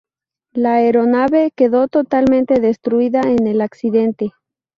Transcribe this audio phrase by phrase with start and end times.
[0.55, 4.31] La aeronave quedó totalmente destruida en el accidente.